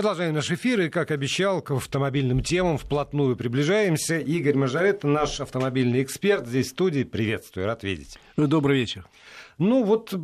[0.00, 4.18] Продолжаем наш эфир, и, как обещал, к автомобильным темам вплотную приближаемся.
[4.18, 7.04] Игорь Мажарет, наш автомобильный эксперт, здесь в студии.
[7.04, 8.18] Приветствую, рад видеть.
[8.38, 9.06] Добрый вечер.
[9.58, 10.14] Ну вот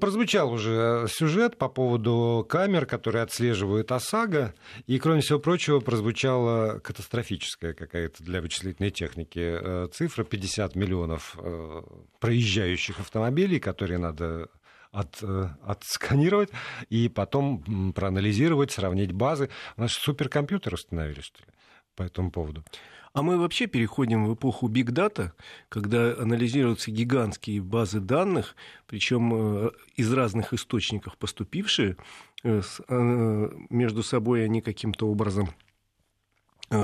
[0.00, 4.54] прозвучал уже сюжет по поводу камер, которые отслеживают ОСАГО,
[4.86, 11.82] и, кроме всего прочего, прозвучала катастрофическая какая-то для вычислительной техники э, цифра 50 миллионов э,
[12.20, 14.48] проезжающих автомобилей, которые надо
[14.94, 16.50] от, э, отсканировать
[16.88, 19.50] и потом проанализировать, сравнить базы.
[19.76, 21.48] У нас суперкомпьютер установили, что ли,
[21.96, 22.64] по этому поводу?
[23.12, 25.34] А мы вообще переходим в эпоху биг дата,
[25.68, 31.96] когда анализируются гигантские базы данных, причем э, из разных источников поступившие,
[32.44, 35.50] э, между собой они каким-то образом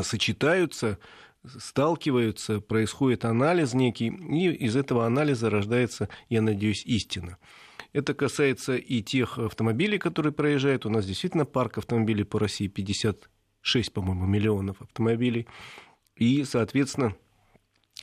[0.03, 0.99] сочетаются,
[1.45, 7.39] сталкиваются, происходит анализ некий, и из этого анализа рождается, я надеюсь, истина.
[7.93, 10.87] Это касается и тех автомобилей, которые проезжают.
[10.87, 15.47] У нас действительно парк автомобилей по России 56, по-моему, миллионов автомобилей.
[16.17, 17.17] И, соответственно,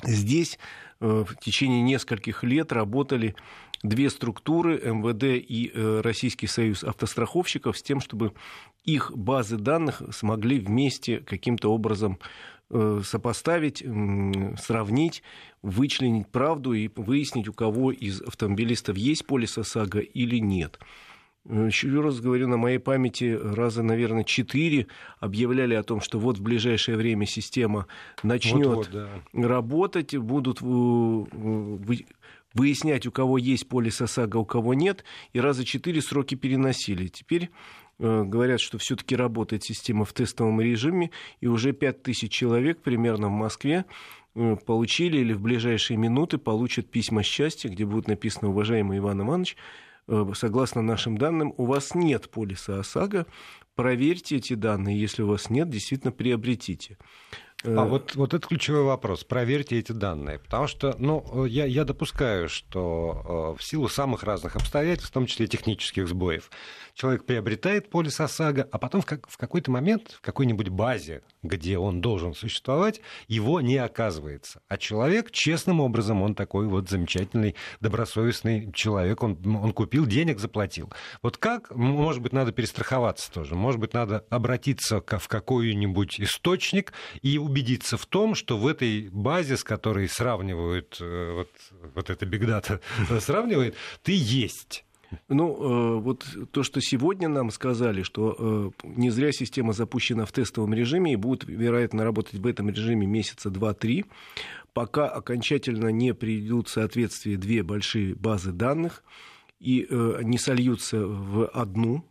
[0.03, 0.59] здесь
[0.99, 3.35] э, в течение нескольких лет работали
[3.83, 8.33] две структуры, МВД и э, Российский союз автостраховщиков, с тем, чтобы
[8.83, 12.19] их базы данных смогли вместе каким-то образом
[12.69, 13.83] сопоставить,
[14.59, 15.23] сравнить,
[15.61, 20.79] вычленить правду и выяснить, у кого из автомобилистов есть полис ОСАГО или нет.
[21.47, 24.87] Э, еще раз говорю, на моей памяти раза, наверное, четыре
[25.19, 27.87] объявляли о том, что вот в ближайшее время система
[28.23, 29.09] начнет вот, вот, да.
[29.33, 30.65] работать, будут э,
[32.53, 37.07] выяснять, у кого есть полис ОСАГО, у кого нет, и раза четыре сроки переносили.
[37.07, 43.27] Теперь Э, говорят, что все-таки работает система в тестовом режиме, и уже 5000 человек примерно
[43.27, 43.85] в Москве
[44.35, 49.57] э, получили или в ближайшие минуты получат письма счастья, где будет написано «Уважаемый Иван Иванович,
[50.07, 53.25] э, согласно нашим данным, у вас нет полиса ОСАГО,
[53.75, 56.97] проверьте эти данные, если у вас нет, действительно приобретите».
[57.63, 59.23] А вот, вот это ключевой вопрос.
[59.23, 60.39] Проверьте эти данные.
[60.39, 65.47] Потому что ну, я, я допускаю, что в силу самых разных обстоятельств, в том числе
[65.47, 66.51] технических сбоев,
[66.93, 71.77] человек приобретает полис ОСАГО, а потом в, как, в какой-то момент в какой-нибудь базе, где
[71.77, 74.61] он должен существовать, его не оказывается.
[74.67, 80.91] А человек честным образом, он такой вот замечательный, добросовестный человек, он, он купил, денег заплатил.
[81.21, 87.37] Вот как, может быть, надо перестраховаться тоже, может быть, надо обратиться в какой-нибудь источник и
[87.37, 91.49] убедиться в том, что в этой базе, с которой сравнивают, э, вот,
[91.95, 92.81] вот это бигдата
[93.19, 94.83] сравнивает, ты есть.
[95.29, 100.31] Ну, э, вот то, что сегодня нам сказали, что э, не зря система запущена в
[100.31, 104.05] тестовом режиме и будет, вероятно, работать в этом режиме месяца 2-3,
[104.73, 109.03] пока окончательно не придут в соответствие две большие базы данных
[109.59, 112.03] и э, не сольются в одну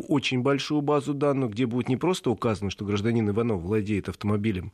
[0.00, 4.72] очень большую базу данных, где будет не просто указано, что гражданин Иванов владеет автомобилем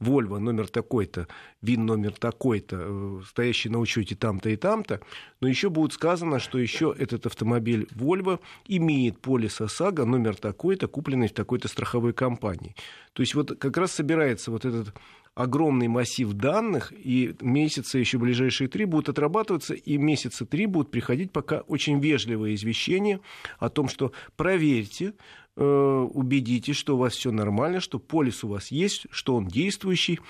[0.00, 1.28] Volvo номер такой-то,
[1.62, 5.00] ВИН номер такой-то, э, стоящий на учете там-то и там-то,
[5.40, 11.28] но еще будет сказано, что еще этот автомобиль Volvo имеет полис ОСАГО номер такой-то, купленный
[11.28, 12.74] в такой-то страховой компании.
[13.12, 14.94] То есть вот как раз собирается вот этот
[15.34, 21.32] огромный массив данных, и месяца еще ближайшие три будут отрабатываться, и месяца три будут приходить
[21.32, 23.20] пока очень вежливые извещения
[23.58, 25.14] о том, что проверьте,
[25.56, 30.20] э, убедитесь, что у вас все нормально, что полис у вас есть, что он действующий,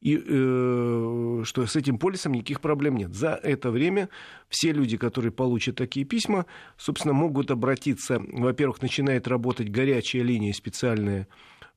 [0.00, 3.14] и э, что с этим полисом никаких проблем нет.
[3.14, 4.08] За это время
[4.48, 6.46] все люди, которые получат такие письма,
[6.78, 8.20] собственно, могут обратиться.
[8.32, 11.28] Во-первых, начинает работать горячая линия специальная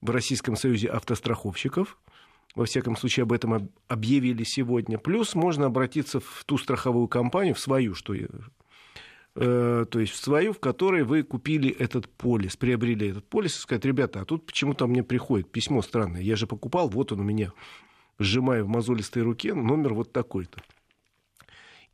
[0.02, 1.98] в Российском Союзе автостраховщиков–
[2.56, 4.97] во всяком случае, об этом объявили сегодня.
[4.97, 8.14] Плюс можно обратиться в ту страховую компанию, в свою, что
[9.36, 13.59] э, то есть в свою, в которой вы купили этот полис, приобрели этот полис, и
[13.59, 17.24] сказать, ребята, а тут почему-то мне приходит письмо странное, я же покупал, вот он у
[17.24, 17.53] меня,
[18.19, 20.62] сжимаю в мозолистой руке, номер вот такой-то.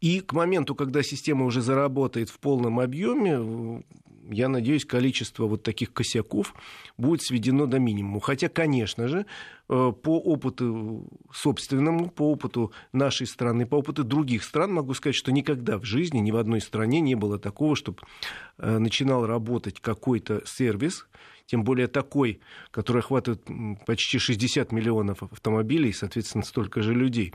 [0.01, 3.83] И к моменту, когда система уже заработает в полном объеме,
[4.31, 6.53] я надеюсь, количество вот таких косяков
[6.97, 8.21] будет сведено до минимума.
[8.21, 9.25] Хотя, конечно же,
[9.69, 15.31] э, по опыту собственному, по опыту нашей страны, по опыту других стран, могу сказать, что
[15.31, 17.99] никогда в жизни ни в одной стране не было такого, чтобы
[18.57, 21.07] э, начинал работать какой-то сервис,
[21.49, 23.41] тем более такой, который охватывает
[23.87, 27.33] почти 60 миллионов автомобилей, соответственно, столько же людей.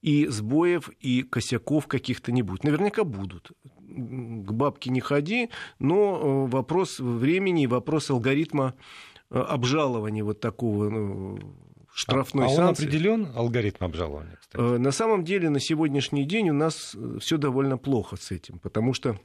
[0.00, 2.64] И сбоев, и косяков каких-то не будет.
[2.64, 3.52] Наверняка будут.
[3.92, 8.74] К бабке не ходи, но э, вопрос времени, вопрос алгоритма
[9.30, 11.38] э, обжалования вот такого ну,
[11.92, 12.62] штрафной а, санкции.
[12.62, 14.62] А он определен алгоритм обжалования, кстати?
[14.62, 18.94] Э, на самом деле на сегодняшний день у нас все довольно плохо с этим, потому
[18.94, 19.18] что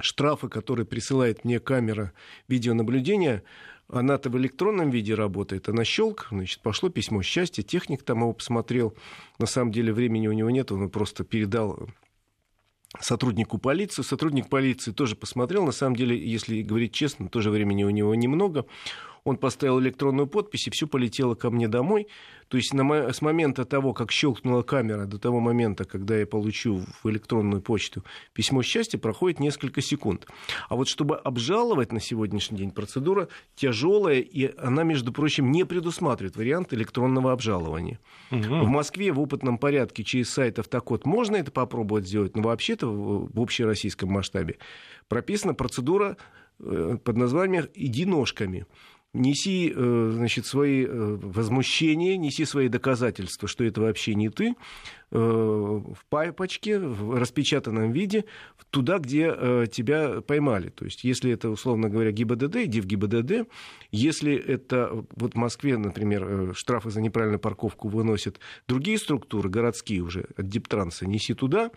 [0.00, 2.12] штрафы, которые присылает мне камера
[2.48, 3.42] видеонаблюдения,
[3.90, 8.94] Она-то в электронном виде работает, она щелк, значит, пошло письмо счастья, техник там его посмотрел.
[9.38, 11.88] На самом деле времени у него нет, он просто передал
[13.00, 14.02] сотруднику полиции.
[14.02, 15.64] Сотрудник полиции тоже посмотрел.
[15.64, 18.66] На самом деле, если говорить честно, тоже времени у него немного.
[19.28, 22.08] Он поставил электронную подпись, и все полетело ко мне домой.
[22.48, 26.82] То есть на, с момента того, как щелкнула камера, до того момента, когда я получу
[27.02, 30.26] в электронную почту письмо счастья, проходит несколько секунд.
[30.68, 36.36] А вот чтобы обжаловать на сегодняшний день, процедура тяжелая, и она, между прочим, не предусматривает
[36.36, 37.98] вариант электронного обжалования.
[38.30, 38.40] Угу.
[38.40, 43.40] В Москве в опытном порядке через сайт Автокод можно это попробовать сделать, но вообще-то в
[43.40, 44.56] общероссийском масштабе
[45.08, 46.16] прописана процедура
[46.60, 48.66] э, под названием «иди ножками»
[49.14, 54.54] неси э, значит, свои э, возмущения, неси свои доказательства, что это вообще не ты,
[55.10, 58.24] э, в папочке, в распечатанном виде,
[58.70, 60.68] туда, где тебя поймали.
[60.68, 63.48] То есть, если это, условно говоря, ГИБДД, иди в ГИБДД.
[63.90, 70.26] Если это, вот в Москве, например, штрафы за неправильную парковку выносят другие структуры, городские уже,
[70.36, 71.70] от Диптранса, неси туда.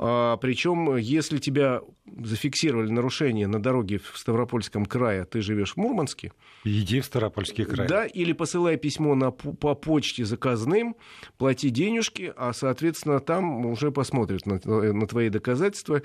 [0.00, 1.80] А, причем, если тебя
[2.22, 6.32] зафиксировали нарушение на дороге в Ставропольском крае, ты живешь в Мурманске.
[6.64, 7.88] Иди в Ставропольский край.
[7.88, 10.94] Да, или посылай письмо на, по почте заказным,
[11.36, 16.02] плати денежки, а, соответственно, там уже посмотрят на, на твои доказательства.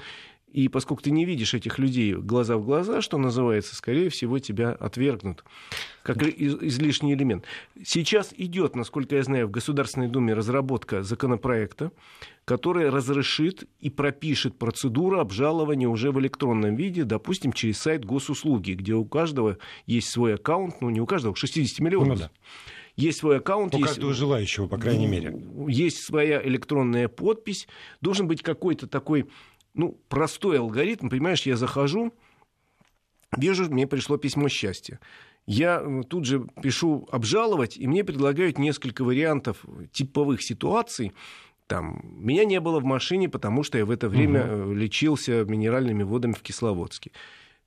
[0.51, 4.71] И поскольку ты не видишь этих людей глаза в глаза, что называется, скорее всего, тебя
[4.71, 5.43] отвергнут
[6.03, 7.45] как излишний элемент.
[7.83, 11.91] Сейчас идет, насколько я знаю, в Государственной Думе разработка законопроекта,
[12.45, 18.93] который разрешит и пропишет процедуру обжалования уже в электронном виде, допустим, через сайт госуслуги, где
[18.93, 22.19] у каждого есть свой аккаунт, ну не у каждого, 60 миллионов.
[22.19, 22.31] Ну, да
[22.95, 23.73] есть свой аккаунт.
[23.73, 25.35] У есть, каждого желающего, по крайней мере.
[25.67, 27.67] Есть своя электронная подпись.
[28.01, 29.25] Должен быть какой-то такой
[29.73, 32.13] ну, простой алгоритм, понимаешь, я захожу,
[33.35, 34.99] вижу, мне пришло письмо счастья.
[35.45, 41.11] Я э, тут же пишу обжаловать, и мне предлагают несколько вариантов типовых ситуаций.
[41.67, 44.73] Там, меня не было в машине, потому что я в это время угу.
[44.73, 47.11] лечился минеральными водами в Кисловодске.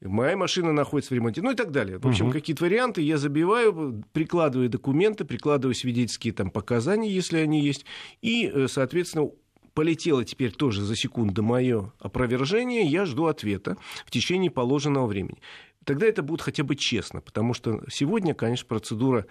[0.02, 1.98] Моя машина находится в ремонте, ну и так далее.
[1.98, 2.32] В общем, угу.
[2.32, 7.86] какие-то варианты я забиваю, прикладываю документы, прикладываю свидетельские там, показания, если они есть,
[8.20, 9.30] и, э, соответственно,
[9.72, 15.38] полетело теперь тоже за секунду мое опровержение, я жду ответа в течение положенного времени.
[15.86, 19.24] Тогда это будет хотя бы честно, потому что сегодня, конечно, процедура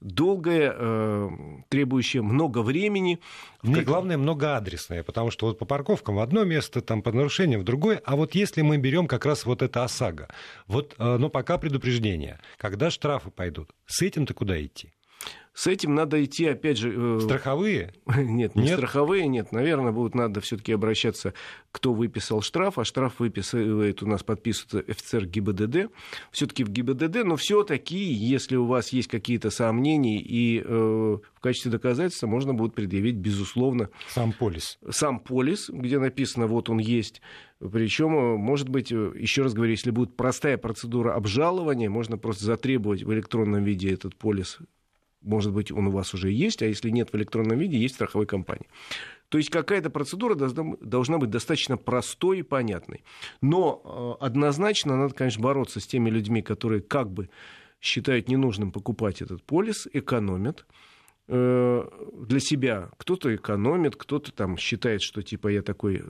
[0.00, 1.30] долгая, э,
[1.70, 3.18] требующая много времени.
[3.62, 7.62] Ну и главное, многоадресная, потому что вот по парковкам в одно место, там по нарушениям
[7.62, 10.28] в другое, а вот если мы берем как раз вот это ОСАГО,
[10.66, 14.92] вот, э, но пока предупреждение, когда штрафы пойдут, с этим-то куда идти?
[15.54, 16.92] С этим надо идти, опять же...
[16.96, 17.92] Э, страховые?
[18.16, 18.78] Нет, не нет?
[18.78, 19.52] страховые, нет.
[19.52, 21.34] Наверное, будет надо все-таки обращаться,
[21.70, 25.90] кто выписал штраф, а штраф выписывает у нас, подписывает офицер ГИБДД.
[26.30, 31.70] Все-таки в ГИБДД, но все-таки, если у вас есть какие-то сомнения и э, в качестве
[31.70, 33.90] доказательства можно будет предъявить, безусловно...
[34.08, 34.78] Сам полис.
[34.88, 37.20] Сам полис, где написано, вот он есть.
[37.58, 42.46] Причем, э, может быть, э, еще раз говорю, если будет простая процедура обжалования, можно просто
[42.46, 44.58] затребовать в электронном виде этот полис
[45.22, 48.26] может быть, он у вас уже есть, а если нет в электронном виде, есть страховой
[48.26, 48.66] компании.
[49.28, 53.02] То есть какая-то процедура должна, быть достаточно простой и понятной.
[53.40, 57.30] Но э, однозначно надо, конечно, бороться с теми людьми, которые как бы
[57.80, 60.66] считают ненужным покупать этот полис, экономят.
[61.28, 62.90] Э, для себя.
[62.98, 66.02] Кто-то экономит, кто-то там считает, что типа я такой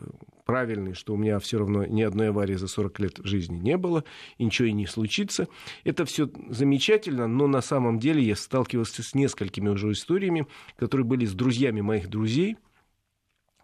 [0.53, 4.05] правильный, что у меня все равно ни одной аварии за 40 лет жизни не было,
[4.37, 5.49] и ничего и не случится.
[5.83, 11.25] Это все замечательно, но на самом деле я сталкивался с несколькими уже историями, которые были
[11.25, 12.59] с друзьями моих друзей,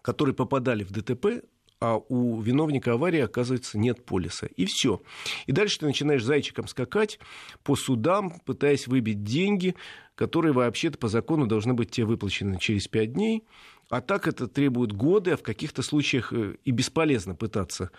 [0.01, 1.45] которые попадали в ДТП,
[1.79, 4.47] а у виновника аварии, оказывается, нет полиса.
[4.57, 5.03] И все.
[5.45, 7.19] И дальше ты начинаешь зайчиком скакать
[7.65, 9.75] по судам, пытаясь выбить деньги,
[10.19, 13.45] которые вообще-то по закону должны быть тебе выплачены через пять дней.
[13.89, 17.93] А так это требует годы, а в каких-то случаях э, и бесполезно пытаться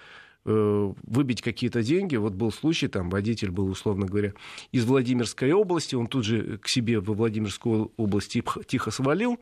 [0.44, 2.18] э, выбить какие-то деньги.
[2.18, 4.34] Вот был случай, там водитель был, условно говоря,
[4.74, 9.40] из Владимирской области, он тут же к себе во Владимирскую область тихо свалил,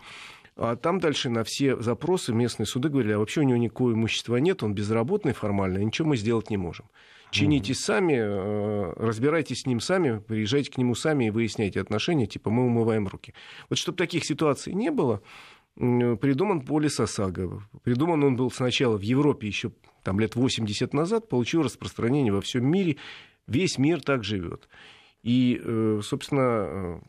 [0.55, 4.36] а там дальше на все запросы местные суды говорили, а вообще у него никакого имущества
[4.36, 6.86] нет, он безработный формально, ничего мы сделать не можем.
[7.31, 12.50] Чините сами, э, разбирайтесь с ним сами, приезжайте к нему сами и выясняйте отношения, типа
[12.50, 13.34] мы умываем руки.
[13.69, 15.22] Вот чтобы таких ситуаций не было,
[15.75, 17.63] придуман полис ОСАГО.
[17.84, 19.72] Придуман он был сначала в Европе еще
[20.03, 22.98] там, лет 80 назад, получил распространение во всем мире.
[23.46, 24.69] Весь мир так живет.
[25.22, 27.00] И, э, собственно, э,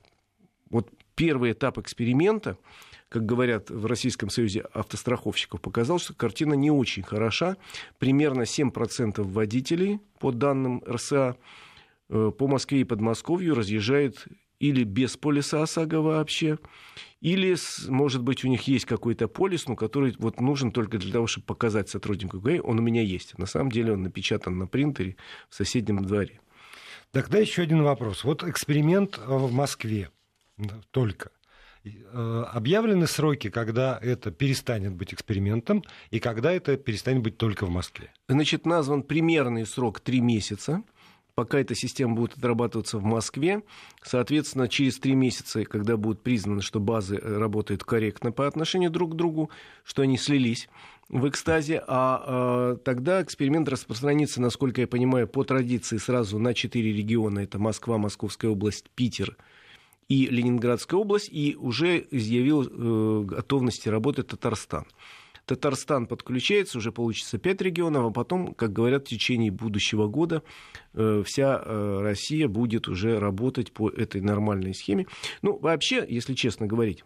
[0.70, 2.58] вот первый этап эксперимента–
[3.08, 7.56] как говорят в Российском Союзе автостраховщиков, показал, что картина не очень хороша.
[7.98, 11.36] Примерно 7% водителей, по данным РСА,
[12.10, 14.26] э, по Москве и Подмосковью разъезжает
[14.60, 16.58] или без полиса ОСАГО вообще,
[17.20, 17.56] или,
[17.88, 21.46] может быть, у них есть какой-то полис, но который вот нужен только для того, чтобы
[21.46, 23.38] показать сотруднику ГАИ, он у меня есть.
[23.38, 25.16] На самом деле он напечатан на принтере
[25.48, 26.40] в соседнем дворе.
[27.12, 28.24] Тогда еще один вопрос.
[28.24, 30.10] Вот эксперимент в Москве
[30.90, 31.30] только.
[31.85, 37.70] Э, объявлены сроки, когда это перестанет быть экспериментом, и когда это перестанет быть только в
[37.70, 38.12] Москве?
[38.28, 40.82] Значит, назван примерный срок три месяца
[41.38, 43.62] пока эта система будет отрабатываться в Москве.
[44.02, 49.12] Соответственно, через три месяца, когда будет признано, что базы э, работают корректно по отношению друг
[49.12, 49.49] к другу,
[49.85, 50.68] что они слились
[51.08, 56.92] в экстазе, а э, тогда эксперимент распространится, насколько я понимаю, по традиции сразу на четыре
[56.92, 57.38] региона.
[57.38, 59.37] Это Москва, Московская область, Питер
[60.08, 64.86] и Ленинградская область, и уже изъявил э, готовности работы Татарстан.
[65.44, 70.42] Татарстан подключается, уже получится 5 регионов, а потом, как говорят, в течение будущего года
[70.94, 75.06] э, вся э, Россия будет уже работать по этой нормальной схеме.
[75.40, 77.02] Ну, вообще, если честно говорить,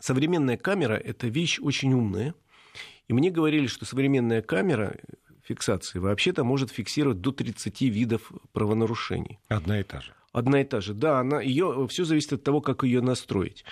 [0.00, 2.34] современная камера– это вещь очень умная.
[3.08, 4.96] И мне говорили, что современная камера
[5.44, 9.38] фиксации вообще-то может фиксировать до 30 видов правонарушений.
[9.48, 10.12] Одна и та же.
[10.36, 13.64] Одна и та же, да, она, ее, все зависит от того, как ее настроить.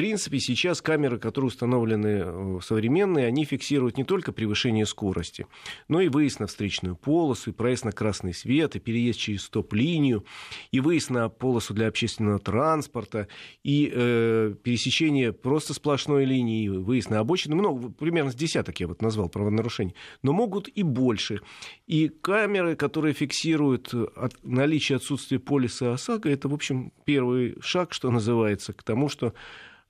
[0.00, 5.46] Принципе, сейчас камеры, которые установлены э, современные, они фиксируют не только превышение скорости,
[5.88, 10.24] но и выезд на встречную полосу, и проезд на красный свет, и переезд через стоп-линию,
[10.70, 13.28] и выезд на полосу для общественного транспорта,
[13.62, 17.56] и э, пересечение просто сплошной линии, выезд на обочину.
[17.56, 19.94] Много, примерно с десяток я вот назвал правонарушений.
[20.22, 21.42] Но могут и больше.
[21.86, 27.92] И камеры, которые фиксируют э, от, наличие отсутствия полиса ОСАГО, это, в общем, первый шаг,
[27.92, 29.34] что называется, к тому, что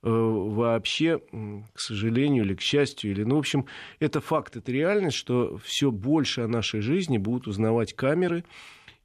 [0.01, 1.19] вообще,
[1.73, 3.65] к сожалению или к счастью, или, ну, в общем,
[3.99, 8.43] это факт, это реальность, что все больше о нашей жизни будут узнавать камеры,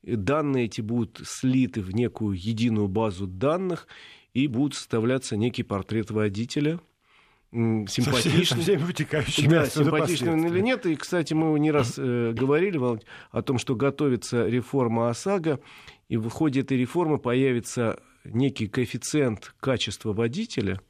[0.02, 3.86] данные эти будут слиты в некую единую базу данных,
[4.32, 6.78] и будут составляться некий портрет водителя,
[7.52, 8.44] симпатичный.
[8.44, 10.84] Со всеми вытекающими да, симпатичный он или нет.
[10.84, 15.60] И, кстати, мы не раз э, говорили, Володь, о том, что готовится реформа ОСАГО,
[16.08, 17.98] и в ходе этой реформы появится
[18.32, 20.80] некий коэффициент качества водителя,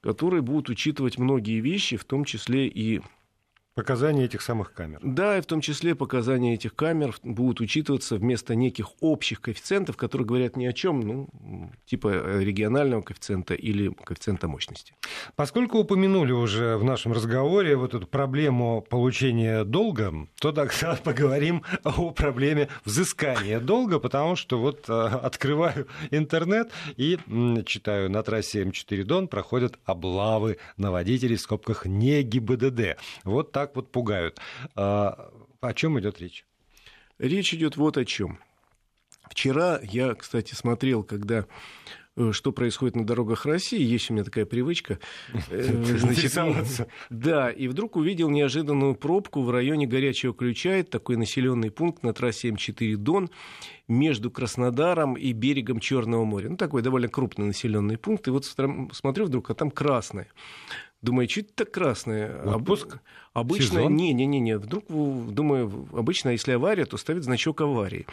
[0.00, 3.00] который будет учитывать многие вещи, в том числе и
[3.76, 5.00] Показания этих самых камер.
[5.02, 10.26] Да, и в том числе показания этих камер будут учитываться вместо неких общих коэффициентов, которые
[10.26, 11.28] говорят ни о чем, ну,
[11.84, 14.94] типа э, регионального коэффициента или коэффициента мощности.
[15.34, 22.12] Поскольку упомянули уже в нашем разговоре вот эту проблему получения долга, то тогда поговорим о
[22.12, 27.18] проблеме взыскания долга, потому что вот э, открываю интернет и
[27.66, 32.96] читаю, на трассе М4 Дон проходят облавы на водителей в скобках не ГИБДД.
[33.24, 34.38] Вот так так вот пугают.
[34.76, 35.30] А,
[35.60, 36.46] о чем идет речь?
[37.18, 38.38] Речь идет вот о чем.
[39.28, 41.46] Вчера я, кстати, смотрел, когда
[42.16, 43.82] э, что происходит на дорогах России.
[43.82, 45.00] Есть у меня такая привычка.
[45.50, 45.62] Э,
[45.98, 46.32] значит,
[47.10, 50.70] да, и вдруг увидел неожиданную пробку в районе Горячего Ключа.
[50.70, 53.30] Это такой населенный пункт на трассе М4 Дон
[53.88, 56.50] между Краснодаром и берегом Черного моря.
[56.50, 58.28] Ну, такой довольно крупный населенный пункт.
[58.28, 60.28] И вот смотрю вдруг, а там красное.
[61.06, 62.42] Думаю, что это красное?
[62.42, 62.98] Отпуск?
[63.32, 68.06] Обычно, не-не-не, вдруг, думаю, обычно, если авария, то ставит значок аварии.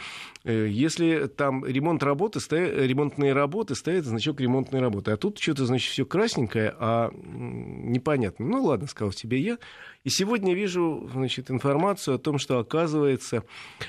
[0.44, 5.10] Э, если там ремонт работы, ставят, ремонтные работы, ставят значок ремонтной работы.
[5.10, 8.46] А тут что-то, значит, все красненькое, а непонятно.
[8.46, 9.58] Ну, ладно, сказал тебе я.
[10.04, 13.44] И сегодня вижу, значит, информацию о том, что, оказывается,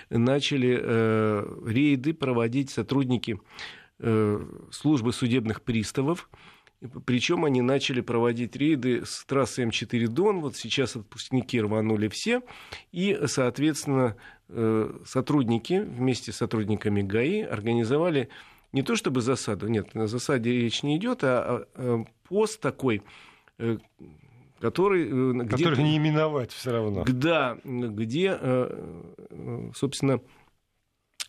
[0.08, 3.38] начали э, рейды проводить сотрудники
[3.98, 6.30] э, службы судебных приставов,
[7.06, 10.40] причем они начали проводить рейды с трассы М4 Дон.
[10.40, 12.42] Вот сейчас отпускники рванули все.
[12.92, 14.16] И, соответственно,
[14.48, 18.28] э, сотрудники вместе с сотрудниками ГАИ организовали
[18.72, 23.02] не то чтобы засаду, нет, на засаде речь не идет, а, а пост такой,
[23.58, 23.78] э,
[24.60, 25.42] который...
[25.42, 27.04] Э, который не именовать все равно.
[27.06, 28.38] Да, где,
[29.74, 30.20] собственно,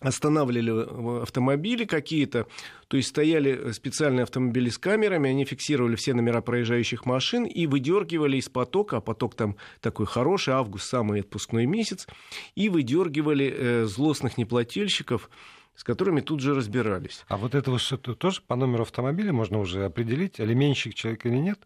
[0.07, 2.47] останавливали автомобили какие-то,
[2.87, 8.37] то есть стояли специальные автомобили с камерами, они фиксировали все номера проезжающих машин и выдергивали
[8.37, 12.07] из потока, а поток там такой хороший, август самый отпускной месяц,
[12.55, 15.29] и выдергивали э, злостных неплательщиков,
[15.75, 17.25] с которыми тут же разбирались.
[17.27, 21.59] А вот этого что-то тоже по номеру автомобиля можно уже определить, алименщик человек или нет?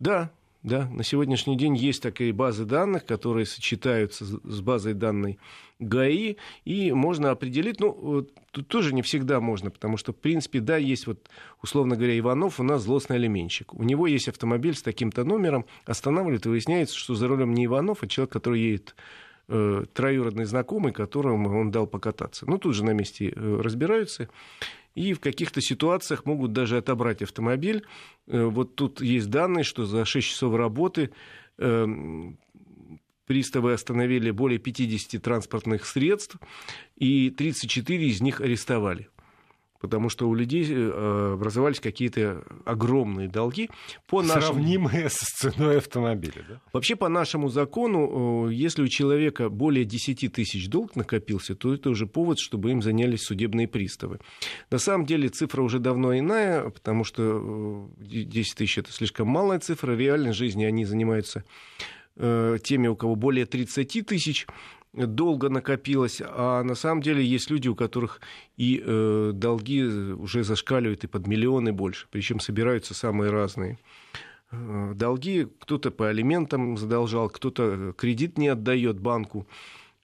[0.00, 0.30] Да,
[0.64, 5.38] да, на сегодняшний день есть такие базы данных, которые сочетаются с базой данной
[5.78, 10.78] ГАИ, и можно определить, ну, тут тоже не всегда можно, потому что, в принципе, да,
[10.78, 11.28] есть вот,
[11.62, 13.74] условно говоря, Иванов у нас злостный алименщик.
[13.74, 18.02] У него есть автомобиль с таким-то номером, останавливает, и выясняется, что за рулем не Иванов,
[18.02, 18.96] а человек, который едет
[19.48, 22.46] э, троюродный знакомый, которому он дал покататься.
[22.48, 24.30] Ну, тут же на месте э, разбираются.
[24.94, 27.84] И в каких-то ситуациях могут даже отобрать автомобиль.
[28.26, 31.10] Э, вот тут есть данные, что за 6 часов работы
[31.58, 31.86] э,
[33.26, 36.36] приставы остановили более 50 транспортных средств,
[36.96, 39.08] и 34 из них арестовали
[39.84, 43.68] потому что у людей э, образовались какие-то огромные долги.
[44.08, 45.10] По Сравнимые нашему...
[45.10, 46.60] с ценой автомобиля, да?
[46.72, 52.06] Вообще, по нашему закону, если у человека более 10 тысяч долг накопился, то это уже
[52.06, 54.20] повод, чтобы им занялись судебные приставы.
[54.70, 59.58] На самом деле цифра уже давно иная, потому что 10 э, тысяч– это слишком малая
[59.58, 59.92] цифра.
[59.92, 61.44] В реальной жизни они занимаются
[62.16, 64.46] э, теми, у кого более 30 тысяч
[64.94, 68.20] долго накопилось, а на самом деле есть люди, у которых
[68.56, 73.78] и э, долги уже зашкаливают и под миллионы больше, причем собираются самые разные
[74.50, 75.48] э, долги.
[75.60, 79.48] Кто-то по алиментам задолжал, кто-то кредит не отдает банку,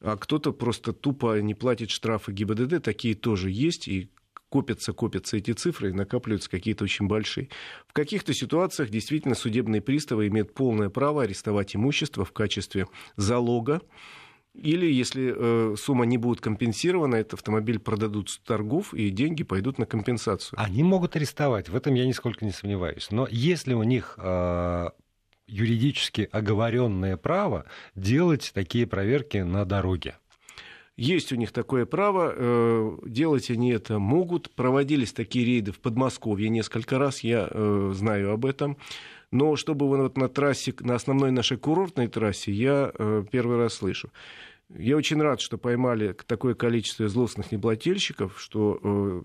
[0.00, 2.82] а кто-то просто тупо не платит штрафы ГИБДД.
[2.82, 4.10] Такие тоже есть, и
[4.48, 7.48] копятся, копятся эти цифры и накапливаются какие-то очень большие.
[7.86, 13.80] В каких-то ситуациях действительно судебные приставы имеют полное право арестовать имущество в качестве залога
[14.54, 19.78] или, если э, сумма не будет компенсирована, этот автомобиль продадут с торгов, и деньги пойдут
[19.78, 20.58] на компенсацию.
[20.60, 23.08] Они могут арестовать, в этом я нисколько не сомневаюсь.
[23.10, 24.88] Но если у них э,
[25.46, 27.64] юридически оговоренное право
[27.94, 30.16] делать такие проверки на дороге,
[30.96, 34.50] есть у них такое право, э, делать они это могут.
[34.50, 38.76] Проводились такие рейды в Подмосковье несколько раз, я э, знаю об этом.
[39.32, 44.10] Но чтобы вот на трассе, на основной нашей курортной трассе, я э, первый раз слышу.
[44.68, 49.22] Я очень рад, что поймали такое количество злостных неплательщиков, что э,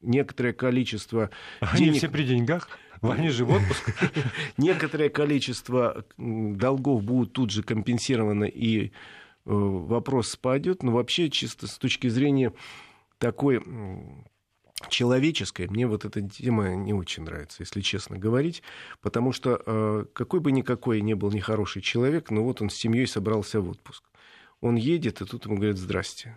[0.00, 1.30] некоторое количество
[1.60, 1.98] Они денег...
[1.98, 2.68] все при деньгах?
[3.02, 3.90] Они же в отпуск.
[4.56, 8.90] Некоторое количество долгов будут тут же компенсированы, и э,
[9.44, 10.82] вопрос спадет.
[10.82, 12.52] Но вообще, чисто с точки зрения
[13.18, 13.62] такой
[14.88, 18.62] человеческое, мне вот эта тема не очень нравится, если честно говорить,
[19.00, 23.06] потому что э, какой бы никакой ни был нехороший человек, но вот он с семьей
[23.06, 24.04] собрался в отпуск.
[24.60, 26.36] Он едет, и тут ему говорят «здрасте»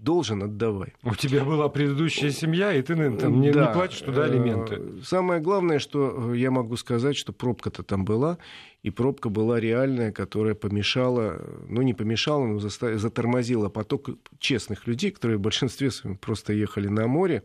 [0.00, 0.94] должен, отдавай.
[1.02, 3.68] У тебя была предыдущая семья, и ты там, не, да.
[3.68, 4.76] не платишь туда алименты.
[4.78, 8.38] Э, самое главное, что я могу сказать, что пробка-то там была,
[8.82, 15.38] и пробка была реальная, которая помешала, ну не помешала, но затормозила поток честных людей, которые
[15.38, 17.42] в большинстве своем просто ехали на море.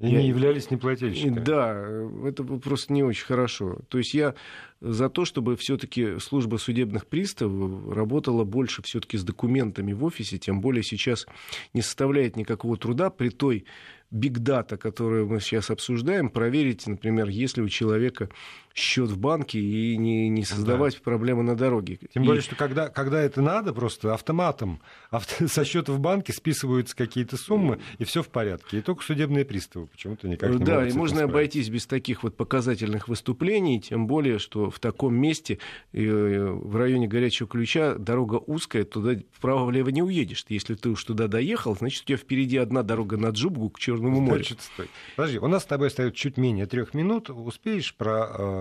[0.00, 0.18] И я...
[0.22, 1.38] не являлись неплательщиками.
[1.40, 1.86] Да,
[2.24, 3.80] это просто не очень хорошо.
[3.88, 4.34] То есть я
[4.80, 10.62] за то, чтобы все-таки служба судебных приставов работала больше все-таки с документами в офисе, тем
[10.62, 11.26] более сейчас
[11.74, 13.66] не составляет никакого труда при той
[14.10, 18.30] бигдата, которую мы сейчас обсуждаем, проверить, например, есть ли у человека
[18.74, 21.00] счет в банке и не, не создавать да.
[21.02, 21.98] проблемы на дороге.
[22.12, 22.26] Тем и...
[22.26, 24.80] более, что когда, когда это надо, просто автоматом
[25.10, 28.78] авто, со счета в банке списываются какие-то суммы, и все в порядке.
[28.78, 31.30] И только судебные приставы почему-то никак не Да, и можно справить.
[31.30, 35.58] обойтись без таких вот показательных выступлений, тем более, что в таком месте,
[35.92, 40.44] э, в районе горячего ключа, дорога узкая, туда вправо-влево не уедешь.
[40.48, 44.20] Если ты уж туда доехал, значит, у тебя впереди одна дорога на Джубгу к Черному
[44.20, 44.36] морю.
[44.36, 44.88] Значит, стой.
[45.16, 47.30] Подожди, у нас с тобой остается чуть менее трех минут.
[47.30, 48.59] Успеешь про э,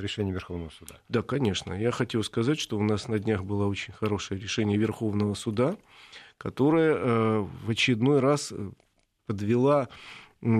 [0.00, 0.96] решение Верховного суда?
[1.08, 1.72] Да, конечно.
[1.72, 5.76] Я хотел сказать, что у нас на днях было очень хорошее решение Верховного суда,
[6.38, 8.70] которое э, в очередной раз э,
[9.26, 9.88] подвела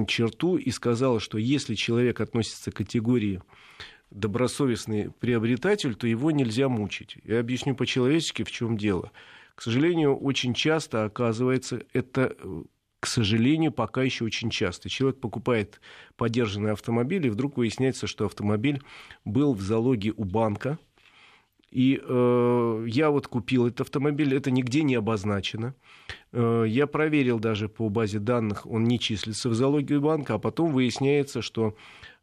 [0.07, 3.43] черту и сказала, что если человек относится к категории
[4.11, 7.19] добросовестный приобретатель, то его нельзя мучить.
[7.25, 9.11] Я объясню по-человечески, в чем дело.
[9.55, 12.37] К сожалению, очень часто оказывается, это,
[13.05, 14.89] к сожалению, пока еще очень часто.
[14.89, 15.79] Человек покупает
[16.17, 18.81] подержанный автомобиль, и вдруг выясняется, что автомобиль
[19.27, 20.79] был в залоге у банка,
[21.71, 25.75] и э, я вот купил этот автомобиль, это нигде не обозначено.
[26.33, 30.73] Э, я проверил даже по базе данных, он не числится в залоге банка, а потом
[30.73, 31.77] выясняется, что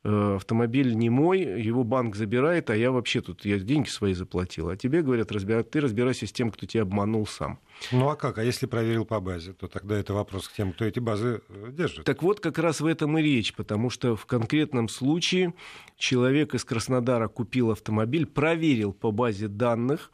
[0.04, 4.70] автомобиль не мой, его банк забирает, а я вообще тут я деньги свои заплатил.
[4.70, 5.64] А тебе говорят, разбира...
[5.64, 7.60] ты разбирайся с тем, кто тебя обманул сам.
[7.92, 8.40] Ну а как?
[8.40, 11.70] А если проверил по базе, то тогда это вопрос к тем, кто эти базы э,
[11.72, 12.06] держит.
[12.06, 15.54] Так вот, как раз в этом и речь, потому что в конкретном случае
[15.98, 20.12] человек из Краснодара купил автомобиль, проверил по базе данных,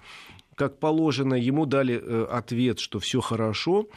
[0.56, 3.88] как положено, ему дали э, ответ, что все хорошо,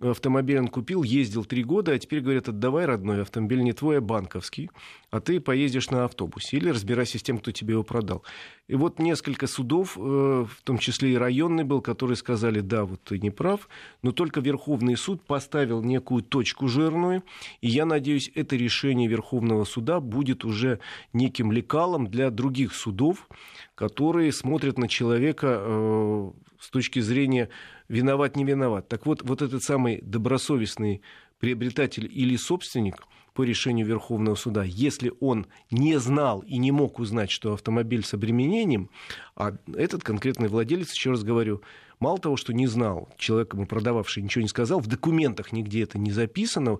[0.00, 4.00] автомобиль он купил, ездил три года, а теперь говорят, отдавай, родной, автомобиль не твой, а
[4.00, 4.70] банковский,
[5.10, 8.22] а ты поездишь на автобусе или разбирайся с тем, кто тебе его продал.
[8.68, 13.00] И вот несколько судов, э, в том числе и районный был, которые сказали, да, вот
[13.04, 13.68] ты не прав,
[14.02, 17.22] но только Верховный суд поставил некую точку жирную,
[17.62, 20.78] и я надеюсь, это решение Верховного суда будет уже
[21.14, 23.28] неким лекалом для других судов,
[23.74, 26.30] которые смотрят на человека э,
[26.60, 27.48] с точки зрения
[27.88, 28.88] виноват, не виноват.
[28.88, 31.02] Так вот, вот этот самый добросовестный
[31.38, 37.30] приобретатель или собственник по решению Верховного суда, если он не знал и не мог узнать,
[37.30, 38.88] что автомобиль с обременением,
[39.36, 41.60] а этот конкретный владелец, еще раз говорю,
[42.00, 45.98] мало того, что не знал, человек ему продававший ничего не сказал, в документах нигде это
[45.98, 46.78] не записано,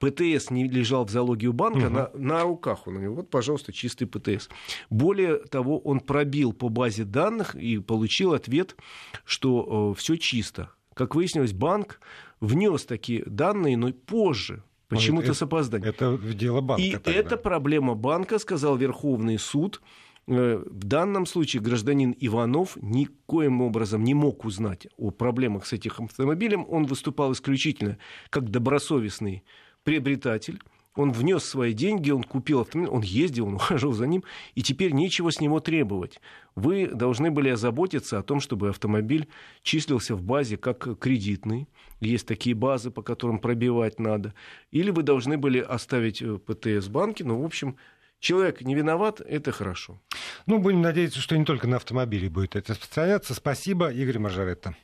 [0.00, 1.94] ПТС не лежал в залоге у банка, угу.
[1.94, 3.14] на, на руках он у него.
[3.16, 4.48] Вот, пожалуйста, чистый ПТС.
[4.90, 8.76] Более того, он пробил по базе данных и получил ответ,
[9.24, 10.70] что э, все чисто.
[10.94, 12.00] Как выяснилось, банк
[12.40, 15.90] внес такие данные, но позже, Почему-то это, с опозданием.
[15.90, 16.82] Это дело банка.
[16.82, 17.12] И тогда.
[17.12, 19.80] это проблема банка, сказал Верховный суд.
[20.26, 26.04] Э, в данном случае гражданин Иванов никоим образом не мог узнать о проблемах с этим
[26.04, 26.66] автомобилем.
[26.68, 27.98] Он выступал исключительно
[28.30, 29.42] как добросовестный
[29.84, 30.60] приобретатель,
[30.96, 34.92] он внес свои деньги, он купил автомобиль, он ездил, он ухаживал за ним, и теперь
[34.92, 36.20] нечего с него требовать.
[36.54, 39.28] Вы должны были озаботиться о том, чтобы автомобиль
[39.62, 41.68] числился в базе как кредитный.
[42.00, 44.34] Есть такие базы, по которым пробивать надо.
[44.70, 47.24] Или вы должны были оставить э, ПТС банке.
[47.24, 47.76] Ну, в общем,
[48.20, 50.00] человек не виноват, это хорошо.
[50.46, 53.34] Ну, будем надеяться, что не только на автомобиле будет это распространяться.
[53.34, 54.76] Спасибо, Игорь Маржаретта.